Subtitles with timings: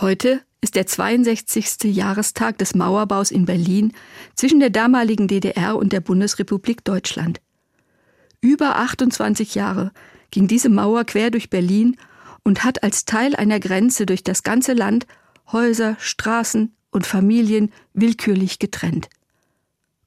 [0.00, 1.94] Heute ist der 62.
[1.94, 3.92] Jahrestag des Mauerbaus in Berlin
[4.34, 7.42] zwischen der damaligen DDR und der Bundesrepublik Deutschland.
[8.40, 9.92] Über 28 Jahre
[10.30, 11.98] ging diese Mauer quer durch Berlin
[12.44, 15.06] und hat als Teil einer Grenze durch das ganze Land
[15.52, 19.10] Häuser, Straßen und Familien willkürlich getrennt.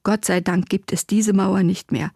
[0.02, 2.10] Gott sei Dank gibt es diese Mauer nicht mehr.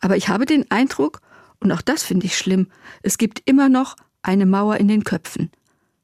[0.00, 1.22] Aber ich habe den Eindruck,
[1.58, 2.66] und auch das finde ich schlimm,
[3.02, 5.50] es gibt immer noch eine Mauer in den Köpfen.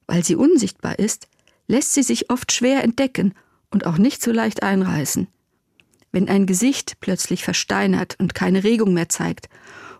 [0.06, 1.28] Weil sie unsichtbar ist,
[1.66, 3.34] lässt sie sich oft schwer entdecken
[3.70, 5.28] und auch nicht so leicht einreißen.
[6.12, 9.48] Wenn ein Gesicht plötzlich versteinert und keine Regung mehr zeigt,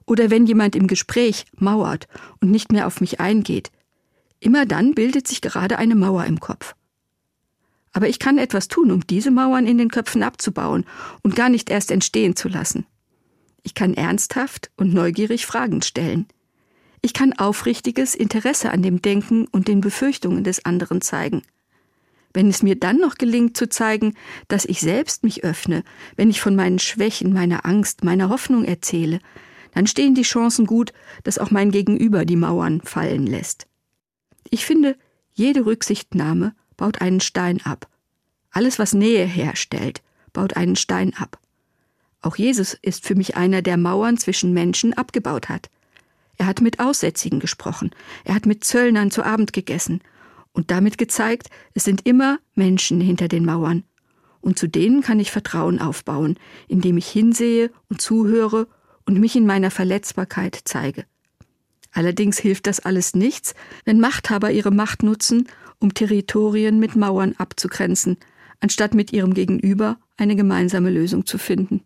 [0.07, 2.09] oder wenn jemand im Gespräch mauert
[2.41, 3.71] und nicht mehr auf mich eingeht,
[4.41, 6.75] immer dann bildet sich gerade eine Mauer im Kopf.
[7.93, 10.85] Aber ich kann etwas tun, um diese Mauern in den Köpfen abzubauen
[11.23, 12.87] und gar nicht erst entstehen zu lassen.
[13.63, 16.27] Ich kann ernsthaft und neugierig Fragen stellen.
[17.05, 21.43] Ich kann aufrichtiges Interesse an dem Denken und den Befürchtungen des anderen zeigen.
[22.33, 24.15] Wenn es mir dann noch gelingt zu zeigen,
[24.47, 25.83] dass ich selbst mich öffne,
[26.17, 29.19] wenn ich von meinen Schwächen, meiner Angst, meiner Hoffnung erzähle,
[29.75, 30.93] dann stehen die Chancen gut,
[31.25, 33.67] dass auch mein Gegenüber die Mauern fallen lässt.
[34.49, 34.97] Ich finde,
[35.35, 37.89] jede Rücksichtnahme baut einen Stein ab.
[38.51, 41.39] Alles, was Nähe herstellt, baut einen Stein ab.
[42.21, 45.69] Auch Jesus ist für mich einer, der Mauern zwischen Menschen abgebaut hat.
[46.43, 47.93] Er hat mit Aussätzigen gesprochen,
[48.25, 50.01] er hat mit Zöllnern zu Abend gegessen
[50.53, 53.85] und damit gezeigt, es sind immer Menschen hinter den Mauern.
[54.41, 58.67] Und zu denen kann ich Vertrauen aufbauen, indem ich hinsehe und zuhöre
[59.07, 61.05] und mich in meiner Verletzbarkeit zeige.
[61.93, 63.55] Allerdings hilft das alles nichts,
[63.85, 65.47] wenn Machthaber ihre Macht nutzen,
[65.79, 68.17] um Territorien mit Mauern abzugrenzen,
[68.59, 71.85] anstatt mit ihrem Gegenüber eine gemeinsame Lösung zu finden.